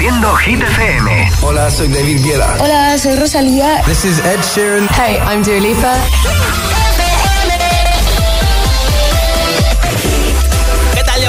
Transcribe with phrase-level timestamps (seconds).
[0.00, 1.30] Reproduciendo Hit FM.
[1.42, 2.56] Hola, soy David Guetta.
[2.58, 3.82] Hola, soy Rosalía.
[3.84, 4.88] This is Ed Sheeran.
[4.88, 6.69] Hey, I'm Dua Lipa.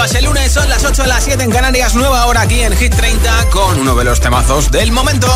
[0.01, 0.51] ¿Qué tal llevas el lunes?
[0.51, 3.79] Son las 8 de las 7 en Canarias, nueva hora aquí en Hit 30 con
[3.79, 5.27] uno de los temazos del momento.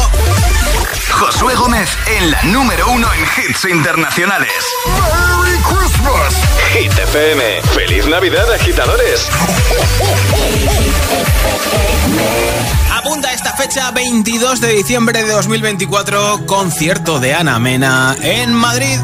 [1.11, 4.49] Josué Gómez en la número uno en hits internacionales.
[4.87, 6.35] ¡Merry Christmas!
[6.73, 7.61] Hit FM.
[7.75, 9.29] ¡Feliz Navidad, agitadores!
[12.91, 18.97] Apunta esta fecha, 22 de diciembre de 2024, concierto de Ana Mena en Madrid.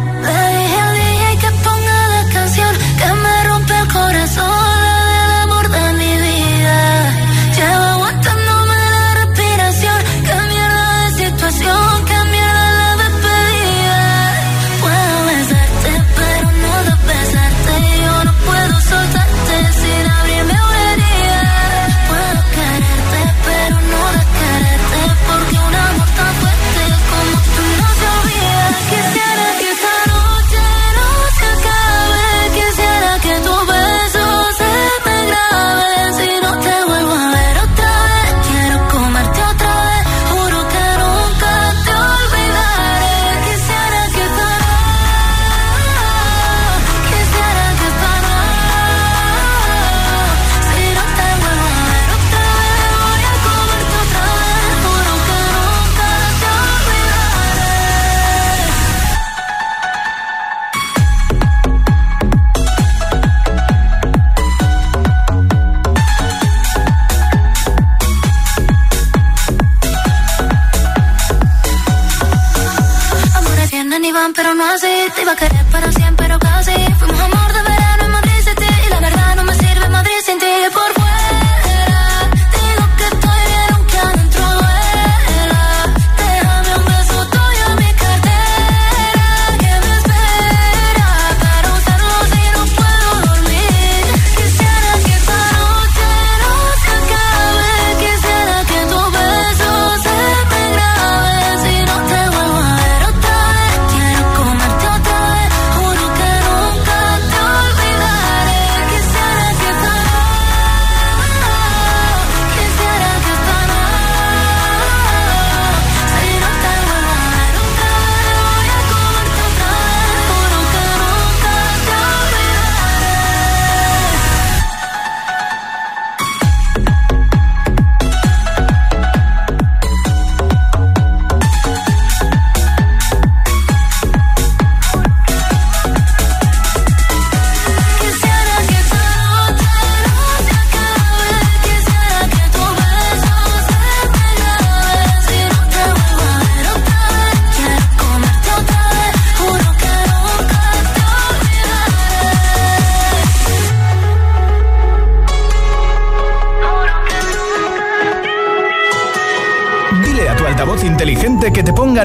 [75.16, 75.71] Te iba a querer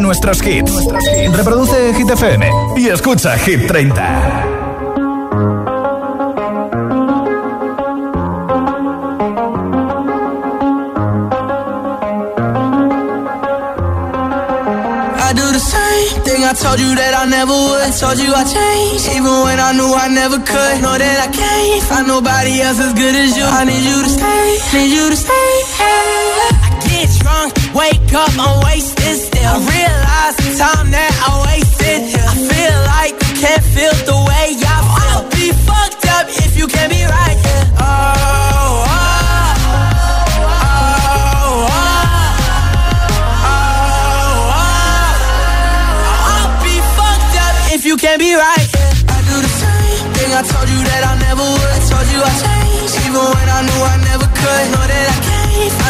[0.06, 0.72] nuestros hits.
[1.32, 4.46] Reproduce Hit FM y escucha Hit 30.
[15.18, 17.82] I do the same thing I told you that I never would.
[17.82, 20.74] I told you I changed, even when I knew I never could.
[20.82, 23.44] Know that I can't find nobody else as good as you.
[23.44, 25.45] I need you to stay, need you to stay.
[27.76, 29.44] Wake up, I'm wasted still.
[29.44, 32.24] I realize the time that I wasted here.
[32.24, 35.12] I feel like you can't feel the way I feel.
[35.12, 37.64] I'll be fucked up if you can't be right here.
[37.76, 38.96] Oh, oh,
[40.40, 41.68] oh,
[43.44, 43.44] oh.
[43.44, 43.76] oh.
[46.32, 48.68] I'll be fucked up if you can't be right.
[48.72, 49.12] Yeah.
[49.12, 51.70] I do the same thing I told you that I never would.
[51.76, 54.64] I told you I changed, even when I knew I never could.
[54.72, 55.35] Know that I can't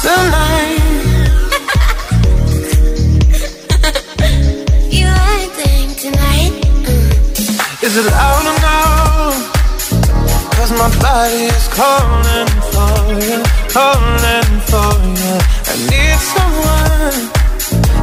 [0.02, 0.80] Tonight
[4.88, 6.56] You acting tonight.
[7.82, 8.80] Is it loud or no?
[10.56, 15.36] Cause my body is calling for you Calling for you
[15.68, 17.18] I need someone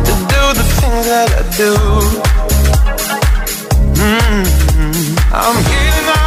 [0.06, 1.74] To do the things that I do
[3.98, 5.34] mm-hmm.
[5.34, 6.26] I'm healing out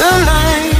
[0.00, 0.79] the light.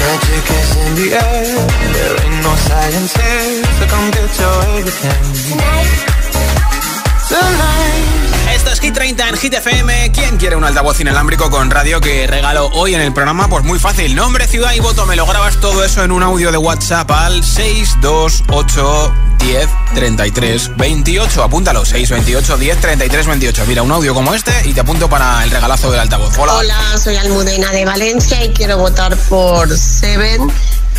[0.00, 1.66] Magic is in the air.
[1.94, 5.24] There ain't no science here, so come get your everything.
[5.50, 6.17] Tonight.
[8.54, 10.12] Esto es Hit 30 en Hit FM.
[10.12, 13.48] ¿Quién quiere un altavoz inalámbrico con radio que regalo hoy en el programa?
[13.48, 14.14] Pues muy fácil.
[14.14, 15.04] Nombre, ciudad y voto.
[15.04, 21.42] Me lo grabas todo eso en un audio de WhatsApp al 628 10 33 28.
[21.42, 23.64] Apúntalo, 628 10 33 28.
[23.66, 26.38] Mira, un audio como este y te apunto para el regalazo del altavoz.
[26.38, 26.54] Hola.
[26.54, 30.50] Hola, soy Almudena de Valencia y quiero votar por Seven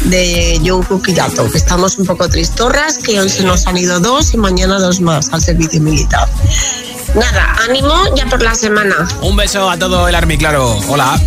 [0.06, 4.34] de Joe Kirato, que estamos un poco tristorras, que hoy se nos han ido dos
[4.34, 6.28] y mañana dos más al servicio militar.
[7.16, 9.08] Nada, ánimo ya por la semana.
[9.22, 10.78] Un beso a todo el Army, claro.
[10.88, 11.20] Hola.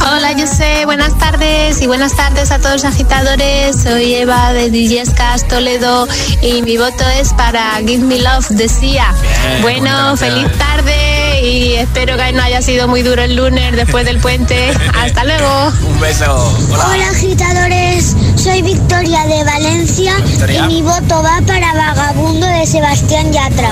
[0.00, 3.82] Hola, yo sé, buenas tardes y buenas tardes a todos los agitadores.
[3.82, 6.06] Soy Eva de Dillescas, Toledo
[6.42, 9.14] y mi voto es para Give Me Love de Sia.
[9.22, 11.13] Bien, bueno, feliz tarde
[11.44, 14.70] y espero que no haya sido muy duro el lunes después del puente.
[14.94, 15.72] Hasta luego.
[15.86, 16.58] Un beso.
[16.72, 16.86] Hola.
[16.90, 20.14] Hola agitadores, soy Victoria de Valencia
[20.48, 23.70] y mi voto va para Vagabundo de Sebastián Yatra.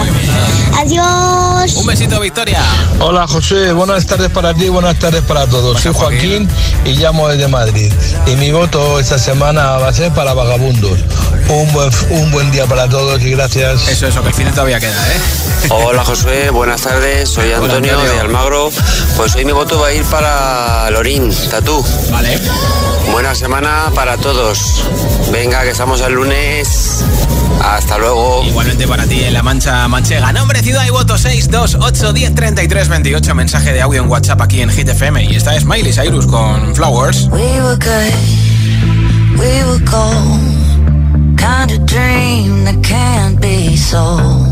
[0.79, 1.75] Adiós.
[1.77, 2.61] Un besito, Victoria.
[3.01, 5.81] Hola José, buenas tardes para ti, buenas tardes para todos.
[5.81, 6.49] Soy Joaquín
[6.85, 7.93] y llamo desde Madrid.
[8.27, 10.99] Y mi voto esta semana va a ser para Vagabundos.
[11.49, 13.89] Un buen, un buen día para todos y gracias.
[13.89, 15.52] Eso, eso, que el final todavía queda, ¿eh?
[15.71, 18.71] Hola Josué, buenas tardes, soy Antonio, de Almagro.
[19.17, 21.85] Pues hoy mi voto va a ir para Lorín, Tatú.
[22.11, 22.39] Vale.
[23.11, 24.85] Buena semana para todos.
[25.33, 27.05] Venga, que estamos el lunes.
[27.63, 28.43] Hasta luego.
[28.45, 30.33] Igualmente para ti en La Mancha Manchega.
[30.33, 33.35] Nombre, ciudad y voto 628 10 33 28.
[33.35, 35.25] Mensaje de audio en WhatsApp aquí en Hit FM.
[35.25, 37.29] Y esta es Miley Cyrus con Flowers.
[37.31, 41.37] We were good, we were gold.
[41.37, 44.52] Kind of dream that can't be sold.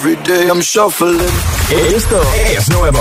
[0.00, 1.20] Every day I'm shuffling.
[1.94, 2.22] Esto
[2.56, 2.98] es nuevo.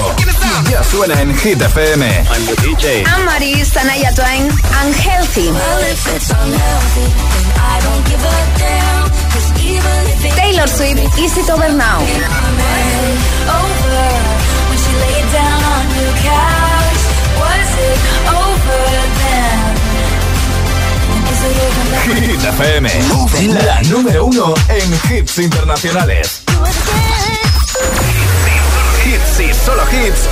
[0.70, 2.06] Ya suena en Hit FM.
[2.06, 3.06] I'm the DJ.
[3.08, 4.52] I'm Maris, Anaya Twain.
[4.84, 5.48] Unhealthy.
[5.48, 5.96] Well,
[10.36, 12.02] Taylor Swift, Easy to Over Now.
[22.04, 22.90] Hit FM,
[23.64, 26.44] la número uno en hits internacionales.
[29.70, 30.28] Solo hits.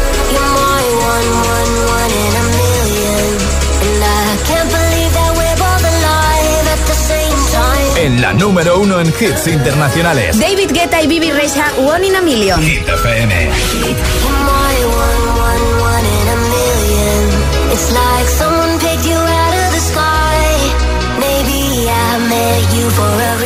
[7.98, 10.40] En la número uno en hits internacionales.
[10.40, 12.60] David Guetta y Bibi Rexha, One in a Million.
[12.64, 13.32] Hit FM.
[17.74, 20.48] It's like someone picked you out of the sky.
[21.20, 23.37] Maybe I met you for a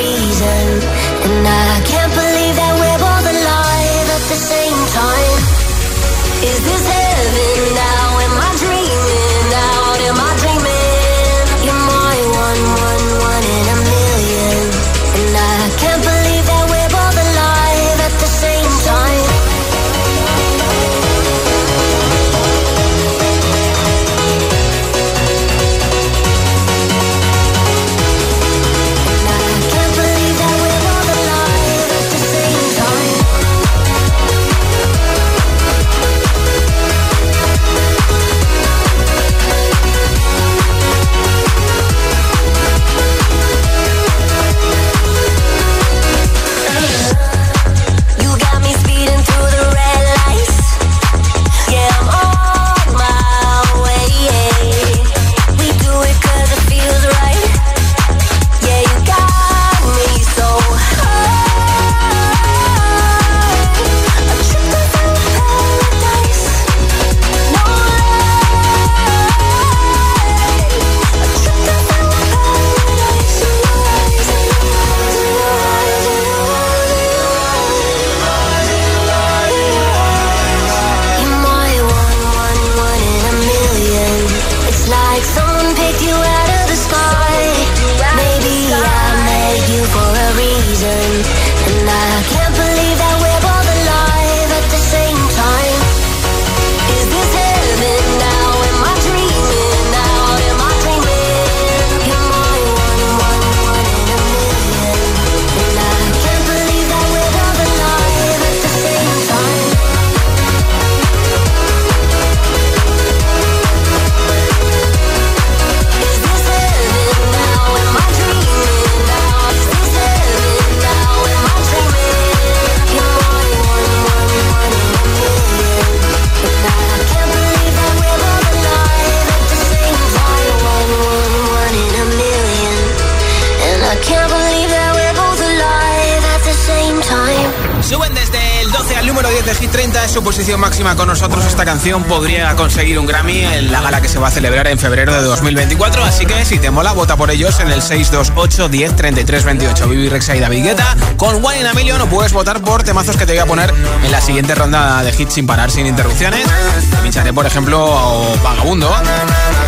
[142.08, 145.24] podría conseguir un Grammy en la gala que se va a celebrar en febrero de
[145.24, 146.04] 2024.
[146.04, 149.88] Así que si te mola, vota por ellos en el 628 10 33 28.
[149.90, 150.96] Vivi Rexa y David Guetta.
[151.18, 154.12] Con One in a Million puedes votar por temazos que te voy a poner en
[154.12, 156.46] la siguiente ronda de hits sin parar, sin interrupciones.
[156.92, 158.94] Te pincharé, por ejemplo, Vagabundo.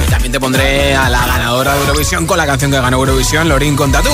[0.06, 3.50] Y también te pondré a la ganadora de Eurovisión con la canción que ganó Eurovisión,
[3.50, 4.12] Lorin con Tatú.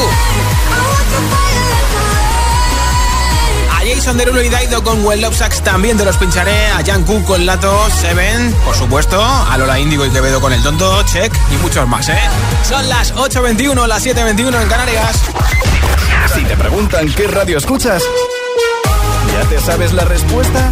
[4.10, 6.66] Jason Derulo y Daido con Well Love Sax también te los pincharé.
[6.70, 9.24] A Jan Cook con Lato, Seven, por supuesto.
[9.24, 12.18] A Lola Índigo y Quevedo con El Tonto, Check y muchos más, ¿eh?
[12.68, 15.16] Son las 8.21, las 7.21 en Canarias.
[16.34, 18.02] Si te preguntan qué radio escuchas,
[19.32, 20.72] ¿ya te sabes la respuesta?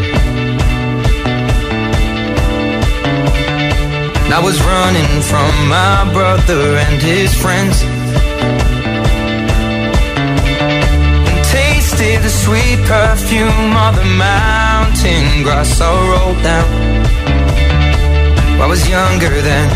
[4.33, 7.83] I was running from my brother and his friends.
[11.29, 16.69] And tasted the sweet perfume of the mountain grass I rolled down.
[18.61, 19.69] I was younger then.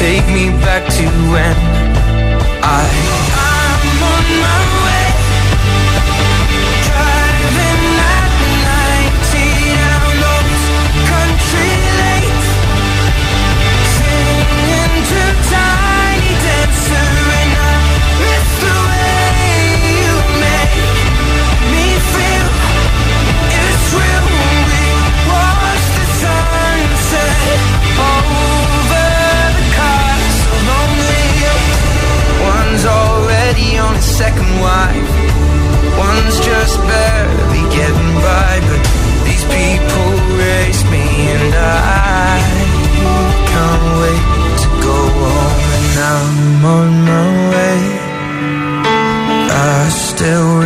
[0.00, 1.56] Take me back to when
[2.62, 2.80] I.
[3.36, 4.75] I'm on my
[50.26, 50.65] still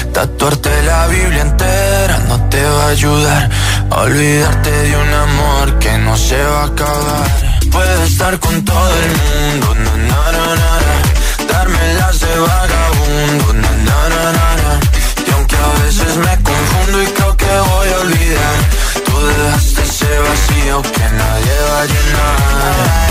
[0.13, 3.49] tatuarte la Biblia entera no te va a ayudar
[3.89, 7.27] a olvidarte de un amor que no se va a acabar.
[7.71, 13.71] Puedes estar con todo el mundo, na, na, na, na, darme las de vagabundo, na.
[15.27, 18.57] y aunque a veces me confundo y creo que voy a olvidar,
[19.05, 23.10] tú dejaste ese vacío que nadie va a llenar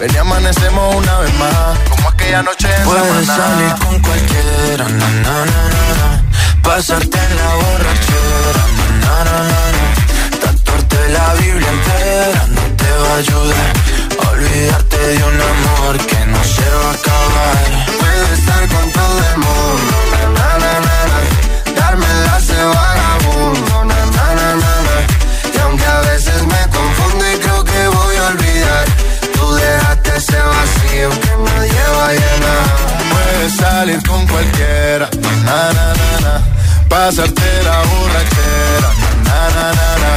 [0.00, 5.08] Ven y amanecemos una vez más, como aquella noche en Puedes salir con cualquiera, na,
[5.24, 5.64] na, na,
[5.98, 6.22] na,
[6.62, 13.14] Pasarte en la borrachera, na, na, na, na, Tatuarte la Biblia entera no te va
[13.14, 13.72] a ayudar.
[14.30, 17.86] Olvidarte de un amor que no se va a acabar.
[17.98, 23.07] Puedes estar con todo el mundo, na, na, na, na, Darme la de
[31.06, 32.88] que nadie va a llenar
[33.50, 35.08] salir con cualquiera,
[35.44, 36.34] na, na, na, na.
[36.88, 38.90] pasarte la borrachera,
[39.24, 40.12] na, na, na, na.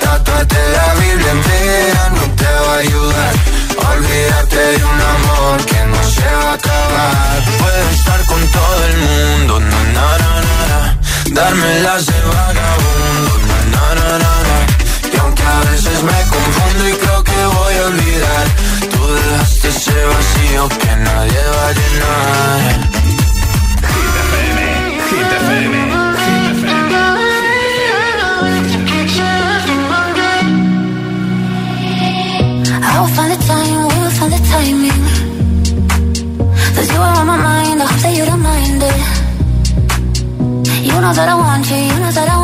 [0.00, 3.34] tatuarte la Biblia entera no te va a ayudar.
[3.90, 7.42] Olvídate de un amor que no se va a acabar.
[7.58, 10.98] Puedes estar con todo el mundo, na, na, na, na, na.
[11.32, 13.32] darme las de vagabundo,
[13.72, 14.83] na, na, na, na.
[15.24, 18.46] Aunque a veces me confundo y creo que voy a olvidar,
[18.90, 22.94] tú dejaste ese vacío que nadie va a llenar.
[32.86, 35.02] I will find the time, we will find the timing.
[36.74, 38.98] Cause you are on my mind, I hope that you don't mind it.
[40.84, 42.43] You know that I want you, you know that I want you.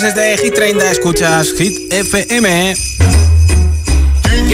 [0.00, 3.27] Noche de desde Hit 30, escuchas Hit FM.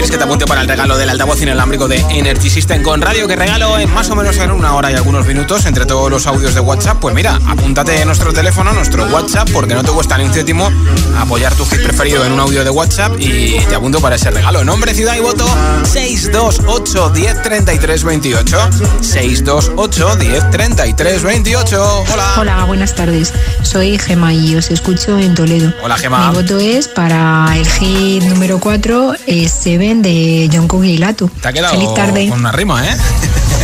[0.05, 3.27] ¿Quieres que te apunte para el regalo del altavoz inalámbrico de Energy System con radio
[3.27, 6.27] que regalo en más o menos en una hora y algunos minutos entre todos los
[6.27, 6.99] audios de WhatsApp?
[6.99, 10.69] Pues mira, apúntate en nuestro teléfono, nuestro WhatsApp, porque no te cuesta ni un céntimo
[11.17, 14.63] apoyar tu hit preferido en un audio de WhatsApp y te apunto para ese regalo.
[14.63, 15.43] Nombre, ciudad y voto
[15.85, 18.57] 628 10 33 28.
[19.01, 22.03] 628 10 33 28.
[22.13, 22.33] Hola.
[22.37, 23.33] Hola, buenas tardes.
[23.63, 25.73] Soy Gema y os escucho en Toledo.
[25.81, 26.29] Hola, Gema.
[26.29, 31.29] Mi voto es para el hit número 4, es Seven de John Cook y Latu.
[31.29, 32.29] Te ha quedado Feliz tarde.
[32.29, 32.95] con una rima, ¿eh?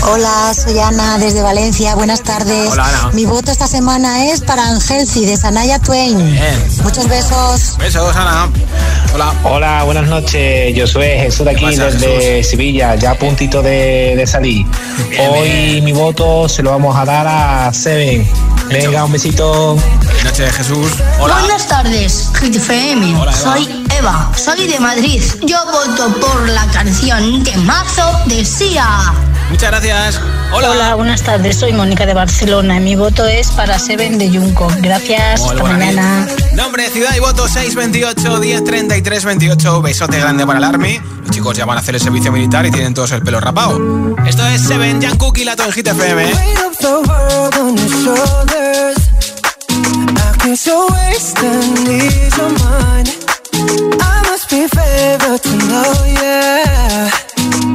[0.03, 1.93] Hola, soy Ana desde Valencia.
[1.95, 2.71] Buenas tardes.
[2.71, 3.11] Hola, Ana.
[3.13, 6.17] Mi voto esta semana es para Angelci de Sanaya Twain.
[6.17, 6.67] Bien.
[6.83, 7.77] Muchos besos.
[7.77, 8.49] Besos, Ana.
[9.13, 9.33] Hola.
[9.43, 10.75] Hola, buenas noches.
[10.75, 14.65] Yo soy Jesús de aquí, ¿Qué pasa, desde Sevilla, ya a puntito de, de salir.
[15.19, 18.27] Hoy mi voto se lo vamos a dar a Seven.
[18.69, 19.75] Venga, un besito.
[19.75, 20.91] Buenas noches, Jesús.
[21.19, 21.39] Hola.
[21.39, 23.15] Buenas tardes, Hit FM.
[23.15, 23.33] Hola, Eva.
[23.33, 25.21] Soy Eva, soy de Madrid.
[25.45, 29.13] Yo voto por la canción de mazo de Sia.
[29.51, 30.21] Muchas gracias.
[30.53, 30.95] Hola.
[30.95, 31.57] buenas tardes.
[31.57, 34.71] Soy Mónica de Barcelona y mi voto es para Seven de Junco.
[34.79, 35.41] Gracias.
[35.41, 36.25] Hasta mañana.
[36.53, 39.81] Nombre, ciudad y voto 628 10 33 28.
[39.81, 40.99] Besote grande para el Army.
[41.21, 44.15] Los chicos ya van a hacer el servicio militar y tienen todos el pelo rapado.
[44.25, 46.25] Esto es Seven, Jan Cook y Lato en Hit FM.
[46.25, 48.97] Weight of the world on your shoulders.
[49.69, 53.09] I kiss your waist and ease your mind.
[53.99, 57.09] I must be favored to know, yeah.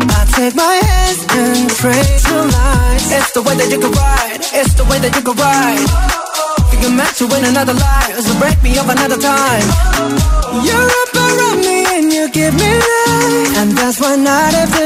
[0.08, 3.10] I take my hands and praise the lights.
[3.12, 4.40] It's the way that you can ride.
[4.40, 5.86] It's the way that you can ride.
[6.72, 9.66] You can match you in another life, so break me up another time.
[10.66, 14.85] You're up around me and you give me life, and that's why night after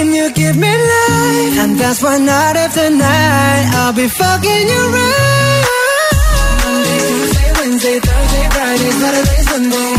[0.00, 1.54] and you give me life.
[1.62, 5.64] And that's why night after night I'll be fucking you right.
[6.62, 9.90] Monday, Tuesday, Wednesday, Thursday, Friday, Saturday, Sunday.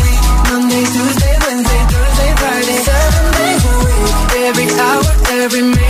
[0.48, 2.78] Monday, Tuesday, Wednesday, Thursday, Friday.
[2.88, 4.14] Seven days a week.
[4.48, 5.04] Every hour,
[5.44, 5.89] every minute,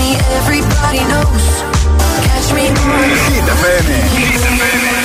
[0.00, 0.16] me.
[0.38, 1.46] Everybody knows.
[2.26, 2.64] Catch me.
[2.66, 4.99] Hit FM.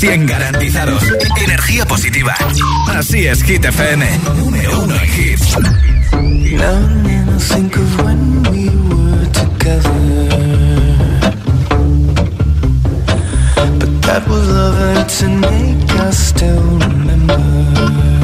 [0.00, 1.02] 100% garantizados.
[1.44, 2.32] Energía positiva.
[2.88, 4.06] Así es, Hit FM.
[4.36, 5.56] Número uno en hits.
[13.78, 18.17] But that was love to make us still remember.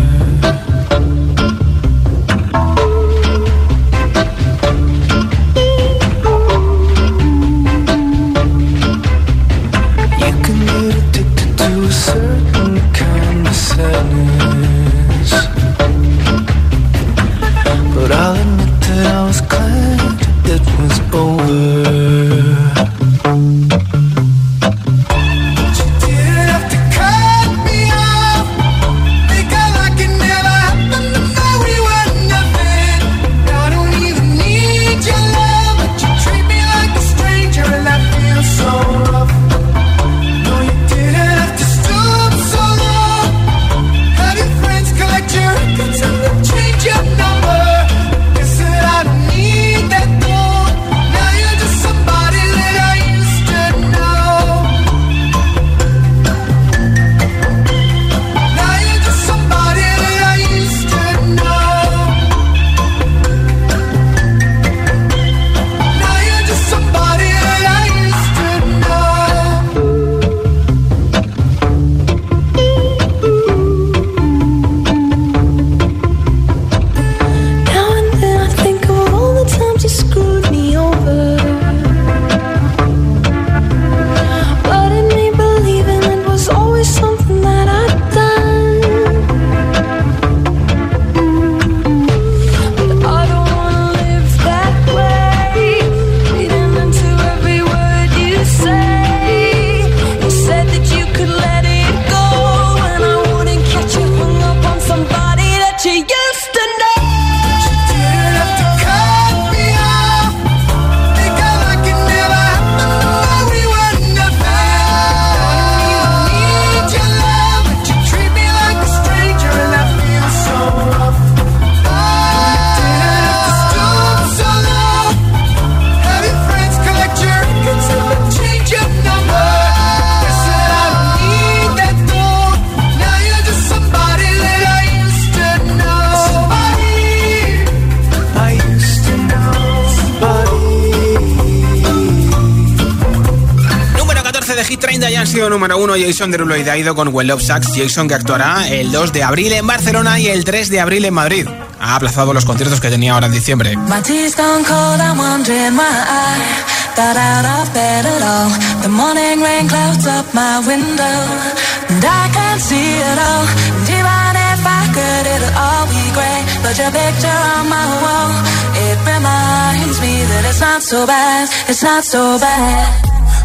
[146.15, 147.73] Jason Derulo y Daido con Well Love Sucks.
[147.75, 151.13] Jason que actuará el 2 de abril en Barcelona y el 3 de abril en
[151.13, 151.49] Madrid.
[151.81, 153.77] Ha aplazado los conciertos que tenía ahora en diciembre.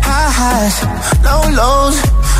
[0.09, 0.83] high highs,
[1.23, 2.18] low lows.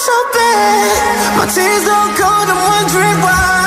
[0.00, 1.36] so bad.
[1.36, 3.60] My tears don't cold, I'm wondering why.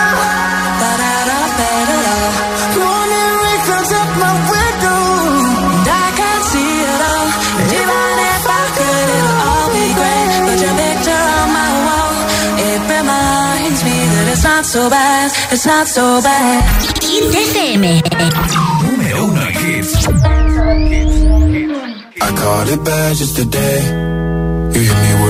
[2.73, 5.01] Morning clouds up my window,
[5.77, 6.73] and I can't see
[7.09, 7.27] all.
[7.79, 9.85] Even if I could, it'll all be.
[10.47, 12.13] Put your picture on my wall.
[12.69, 15.27] It reminds me that it's not so bad.
[15.53, 16.59] It's not so bad.
[22.25, 24.02] I called it bad just today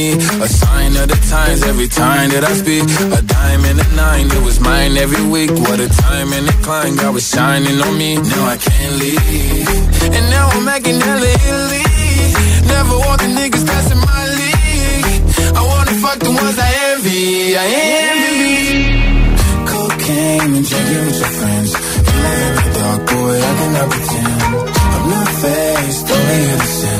[0.00, 2.88] A sign of the times every time that I speak.
[3.12, 5.50] A dime and a nine, it was mine every week.
[5.50, 8.16] What a time and a climb, God was shining on me.
[8.16, 9.68] Now I can't leave.
[10.16, 11.84] And now I'm making hella Italy.
[12.64, 15.20] Never want the niggas passing my league.
[15.52, 17.56] I wanna fuck the ones I envy.
[17.60, 17.66] I
[18.08, 18.56] envy.
[19.68, 21.70] Cocaine and drinking with your friends.
[22.08, 24.40] You live in the dark, boy, I cannot pretend.
[24.96, 26.99] I'm not faced, only you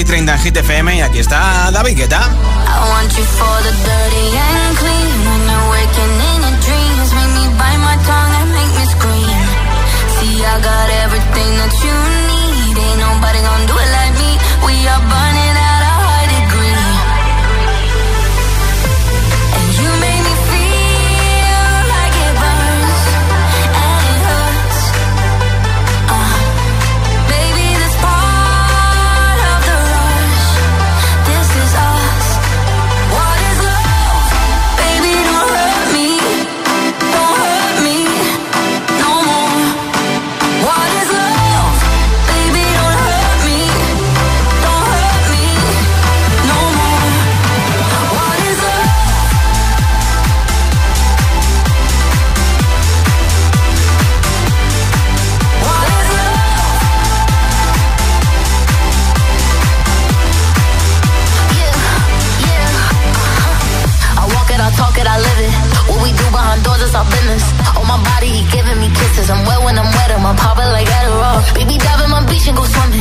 [0.00, 2.30] Hit 30 en FM y aquí está David Guetta.
[66.90, 67.44] Doors our business.
[67.78, 69.30] On my body, he giving me kisses.
[69.30, 71.54] I'm wet when I'm wet, I'm popping like Adderall.
[71.54, 72.99] Baby, dive in my beach and go swimming.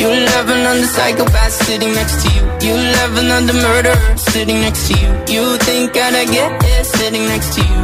[0.00, 2.42] You love another psychopath sitting next to you.
[2.68, 5.10] You love another murderer sitting next to you.
[5.28, 7.82] You think I'd get it sitting next to you.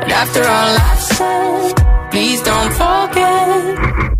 [0.00, 4.19] But after all I've said, please don't forget.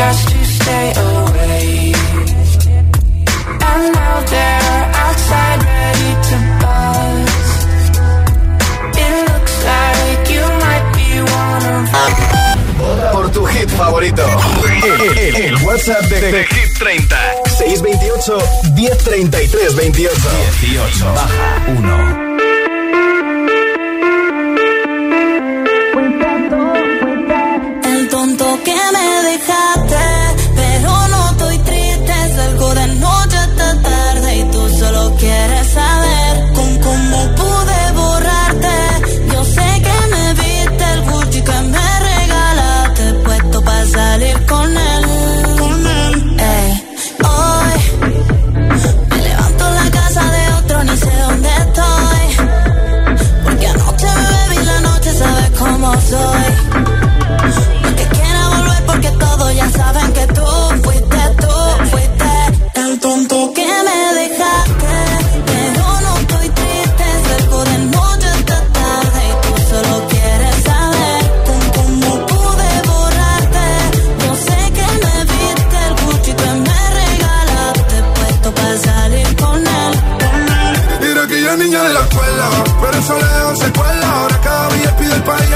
[0.00, 1.92] Just to stay away.
[13.12, 14.22] Por tu hit favorito.
[14.82, 17.16] El, el- el WhatsApp de, de Hit 30.
[17.58, 18.38] 628
[18.74, 20.20] 1033 28.
[20.62, 21.14] 18.
[21.14, 22.29] Baja 1.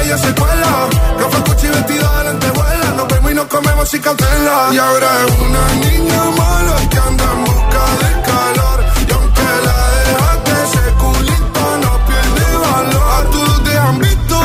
[0.04, 0.88] Ella se cuela.
[1.18, 2.90] Gafas, Gucci, vestida de lentejuela.
[2.96, 4.68] Nos vemos y nos comemos sin cautela.
[4.72, 8.84] Y ahora es una niña mala que anda en busca de calor.
[9.08, 9.78] Y aunque la
[10.08, 13.06] dejaste, ese culito no pierde valor.
[13.18, 14.36] A todos te han visto.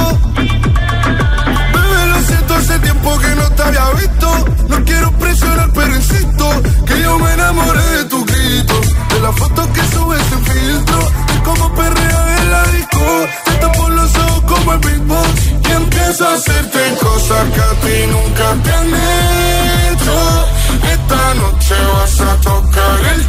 [1.73, 4.27] Bebé, lo siento, hace tiempo que no te había visto.
[4.69, 6.45] No quiero presionar, pero insisto
[6.85, 8.75] que yo me enamoré de tu grito.
[9.09, 10.99] De la foto que subes sin filtro.
[10.99, 13.48] De cómo perrea en la disco
[16.09, 18.87] deshacerte cosas que a ti nunca te han
[19.93, 20.17] hecho.
[20.91, 23.27] Esta noche vas a tocar el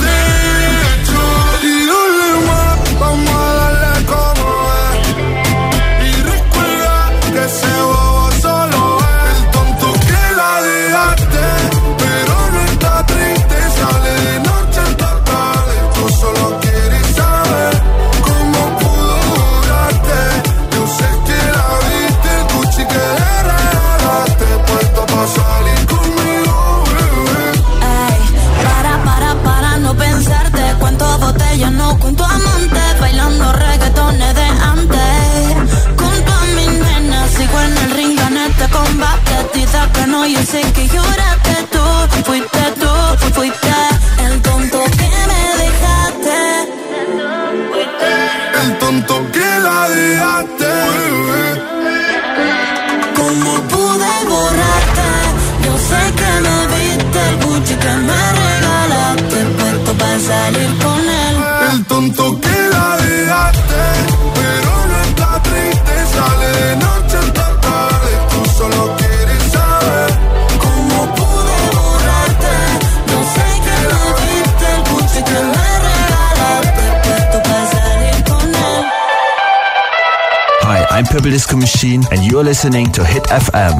[81.10, 83.74] Purple Disco Machine, and you're listening to Hit FM.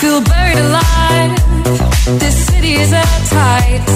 [0.00, 1.32] feel buried alive.
[2.18, 3.92] This city is at tides,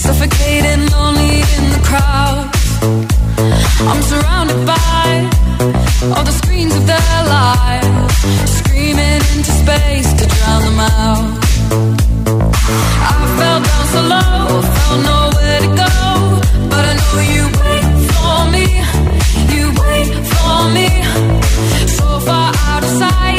[0.00, 2.50] suffocating, lonely in the crowd.
[3.90, 5.30] I'm surrounded by
[6.14, 8.14] all the screens of their lives,
[8.58, 11.38] screaming into space to drown them out.
[13.06, 15.29] I fell down so low, felt no